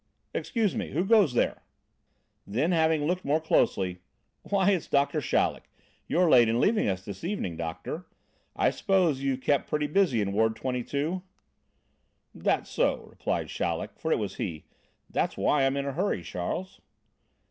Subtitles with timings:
[0.33, 1.61] "Excuse me, who goes there?"
[2.47, 4.01] Then, having looked more closely:
[4.41, 5.69] "Why it's Doctor Chaleck!
[6.07, 8.07] You're late in leaving us this evening, doctor.
[8.55, 11.21] I suppose you've been kept pretty busy in ward 22?"
[12.33, 14.65] "That's so," replied Chaleck, for it was he.
[15.07, 16.81] "That's why I'm in a hurry, Charles."